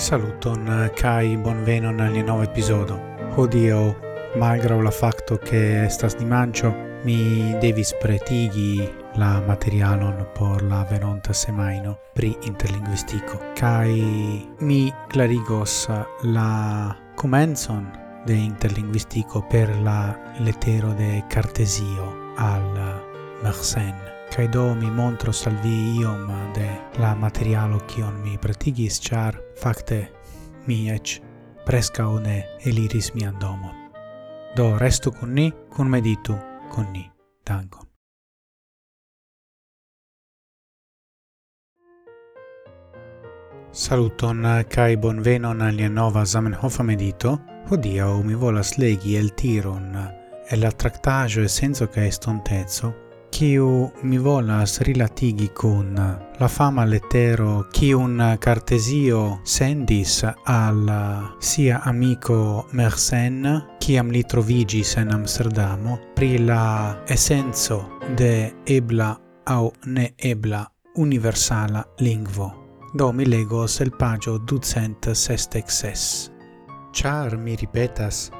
Saluton 0.00 0.66
eh, 0.66 0.90
kai 0.96 1.36
bonvenon 1.36 2.00
al 2.00 2.14
nova 2.24 2.46
episodo. 2.48 2.94
Hodio, 3.36 3.92
malgraŭ 4.40 4.78
la 4.80 4.90
facto 4.90 5.36
che 5.36 5.84
estas 5.84 6.16
dimanĉo, 6.16 6.70
mi 7.04 7.52
devis 7.60 7.92
pretigi 8.00 8.80
la 9.20 9.42
materialon 9.46 10.26
por 10.32 10.62
la 10.62 10.86
venonta 10.88 11.34
semaino 11.34 11.98
pri 12.14 12.32
interlingvistiko 12.48 13.40
kai 13.60 14.48
mi 14.60 14.90
clarigos 15.12 15.88
eh, 15.90 16.04
la 16.32 16.96
komencon 17.14 17.90
de 18.24 18.38
interlingvistiko 18.40 19.44
per 19.50 19.68
la 19.84 20.16
letero 20.38 20.94
de 20.94 21.24
Cartesio 21.28 22.08
al 22.36 22.72
Mersenne 23.42 24.19
kai 24.30 24.48
do 24.48 24.74
mi 24.74 24.90
montro 24.90 25.32
salvi 25.32 25.98
iom 26.00 26.26
de 26.54 26.68
la 26.98 27.14
materialo 27.14 27.80
kion 27.86 28.22
mi 28.22 28.38
pratigis 28.38 29.00
char 29.00 29.36
fakte 29.62 30.00
mi 30.66 30.90
eĉ 30.90 31.20
presca 31.66 32.04
ne 32.26 32.44
eliris 32.64 33.14
mian 33.14 33.34
andomo 33.34 33.80
Do 34.56 34.78
restu 34.78 35.12
con 35.12 35.32
ni, 35.32 35.52
con 35.68 35.88
meditu 35.88 36.36
con 36.70 36.90
ni. 36.92 37.10
Dankon. 37.44 37.86
Saluton 43.70 44.44
eh, 44.44 44.64
kai 44.64 44.96
bonvenon 44.96 45.60
al 45.60 45.78
nova 45.90 46.24
Zamenhof 46.24 46.80
medito. 46.80 47.38
Hodiaŭ 47.70 48.22
mi 48.24 48.34
volas 48.34 48.76
legi 48.78 49.14
el 49.16 49.30
tiron 49.34 49.94
eh, 49.94 50.08
el 50.50 50.60
la 50.60 50.72
tractajo 50.72 51.42
e 51.42 51.48
senso 51.48 51.86
che 51.86 52.06
estonteco 52.06 53.09
kiu 53.40 53.90
mi 54.02 54.18
volas 54.18 54.80
rilatigi 54.80 55.48
kun 55.48 55.94
la 56.38 56.48
fama 56.48 56.84
lettero 56.84 57.64
kiun 57.72 58.18
Cartesio 58.38 59.40
sendis 59.44 60.24
al 60.44 60.90
sia 61.38 61.80
amico 61.84 62.66
Mersenne 62.72 63.54
kiam 63.80 64.10
li 64.10 64.22
trovigis 64.24 64.92
en 64.96 65.14
Amsterdamo 65.16 65.96
pri 66.14 66.38
la 66.44 67.00
essenzo 67.08 67.80
de 68.16 68.52
ebla 68.66 69.16
au 69.44 69.72
ne 69.86 70.12
ebla 70.18 70.60
universala 70.96 71.84
lingvo. 71.98 72.52
Do 72.92 73.12
mi 73.12 73.24
legos 73.24 73.80
el 73.80 73.90
pagio 73.90 74.38
ducent 74.38 75.12
sestexes. 75.14 76.30
Char 76.92 77.38
mi 77.38 77.56
ripetas, 77.56 78.30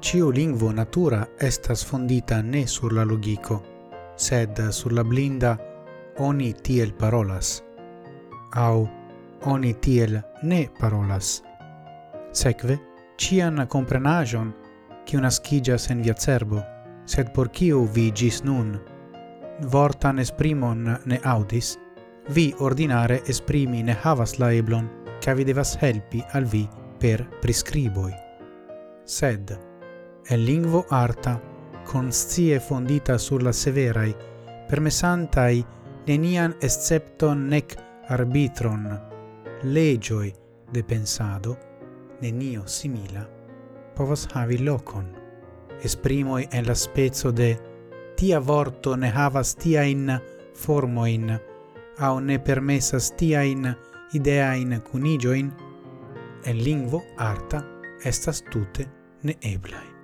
ciu 0.00 0.30
lingvo 0.30 0.72
natura 0.72 1.26
estas 1.38 1.84
fondita 1.84 2.42
ne 2.42 2.66
sur 2.66 2.92
la 2.92 3.04
logico, 3.04 3.77
sed 4.18 4.58
sur 4.70 4.92
la 4.92 5.04
blinda 5.04 5.56
oni 6.18 6.52
tiel 6.52 6.92
parolas, 6.92 7.62
au 8.52 8.88
oni 9.46 9.74
tiel 9.74 10.20
ne 10.42 10.68
parolas. 10.78 11.42
Sekve, 12.32 12.78
cian 13.16 13.66
comprenagion, 13.66 14.54
una 15.14 15.30
schigia 15.30 15.76
en 15.88 16.02
via 16.02 16.14
cerbo, 16.14 16.62
sed 17.06 17.32
por 17.32 17.48
ciu 17.50 17.86
vi 17.94 18.10
gis 18.12 18.42
nun, 18.44 18.78
vortan 19.70 20.18
esprimon 20.18 20.98
ne 21.06 21.20
audis, 21.24 21.78
vi 22.28 22.54
ordinare 22.58 23.22
esprimi 23.26 23.82
ne 23.82 23.96
havas 24.02 24.38
la 24.38 24.52
eblon, 24.52 24.90
ca 25.24 25.34
vi 25.34 25.44
devas 25.44 25.76
helpi 25.80 26.22
al 26.32 26.44
vi 26.44 26.68
per 26.98 27.24
prescriboi. 27.40 28.12
Sed, 29.04 29.56
en 30.28 30.44
lingvo 30.44 30.84
arta 30.90 31.38
conscie 31.88 32.60
fondita 32.60 33.16
sur 33.16 33.42
la 33.42 33.52
severai, 33.52 34.14
permessantai 34.68 35.64
nenian 36.06 36.54
excepton 36.60 37.46
nec 37.48 37.76
arbitron, 38.08 38.84
legioi 39.62 40.34
de 40.70 40.82
pensado, 40.84 41.56
nenio 42.20 42.66
simila, 42.66 43.24
povas 43.96 44.28
havi 44.34 44.58
locon. 44.58 45.08
Esprimoi 45.82 46.48
en 46.52 46.66
la 46.66 46.74
spezzo 46.74 47.32
de 47.32 47.56
tia 48.16 48.40
vorto 48.40 48.96
ne 48.96 49.08
havas 49.08 49.54
tia 49.56 49.84
in 49.88 50.12
formoin, 50.54 51.38
au 51.98 52.20
ne 52.20 52.38
permessas 52.38 53.12
tia 53.16 53.42
in 53.42 53.74
idea 54.12 54.54
in 54.54 54.82
cunigioin, 54.90 55.52
en 56.44 56.64
lingvo 56.64 57.02
arta 57.16 57.64
estas 58.04 58.42
tute 58.50 58.90
ne 59.22 59.38
eblai 59.40 59.97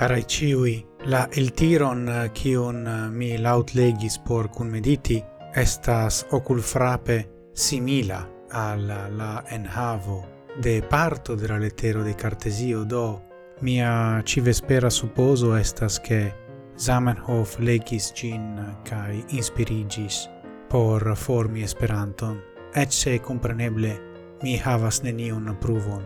carai 0.00 0.24
ciui, 0.24 0.82
la 1.12 1.28
eltiron 1.30 2.08
eh, 2.08 2.30
cion 2.32 2.86
eh, 2.86 3.10
mi 3.10 3.36
laut 3.36 3.74
legis 3.74 4.16
por 4.16 4.48
cun 4.48 4.70
mediti 4.72 5.18
estas 5.52 6.22
ocul 6.32 6.62
frape 6.62 7.18
simila 7.52 8.22
al 8.48 8.86
la 8.86 9.44
enhavo. 9.50 10.24
De 10.56 10.80
parto 10.80 11.36
de 11.36 11.48
la 11.48 11.58
lettero 11.58 12.02
de 12.02 12.14
Cartesio 12.14 12.84
do 12.84 13.22
mia 13.60 14.22
civespera 14.24 14.88
supposo 14.88 15.54
estas 15.54 16.00
che 16.00 16.32
Zamenhof 16.78 17.58
legis 17.58 18.14
gin 18.14 18.56
eh, 18.56 18.76
cae 18.82 19.22
inspirigis 19.28 20.30
por 20.70 21.14
formi 21.14 21.62
Esperanton, 21.62 22.40
et 22.74 22.90
se 22.90 23.18
compreneble 23.20 23.98
mi 24.42 24.56
havas 24.56 25.02
neniun 25.02 25.58
pruvon 25.60 26.04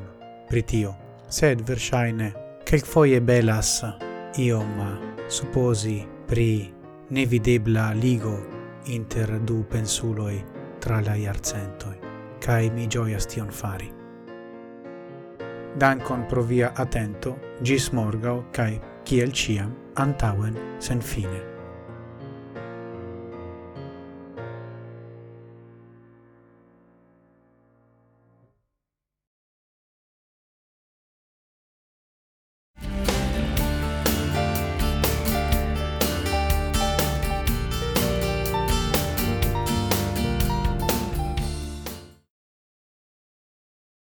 pritio, 0.48 0.96
sed 1.28 1.62
versaine 1.62 2.43
Quelquefoie 2.64 3.20
belas 3.20 3.84
iom 4.36 4.98
supposi 5.28 6.00
pri 6.26 6.72
nevidebla 7.08 7.92
ligo 7.92 8.34
inter 8.84 9.38
du 9.40 9.66
pensuloi 9.68 10.42
tra 10.80 11.00
la 11.00 11.14
iarcentoi, 11.14 11.98
cae 12.40 12.70
mi 12.70 12.86
gioias 12.86 13.26
tion 13.26 13.50
fari. 13.50 13.92
Dankon 15.76 16.26
pro 16.26 16.42
via 16.42 16.72
atento, 16.74 17.36
gis 17.60 17.90
morgao, 17.92 18.46
cae, 18.50 18.80
ciel 19.04 19.30
ciam, 19.32 19.74
antauen 19.94 20.56
sen 20.78 21.00
fine. 21.00 21.53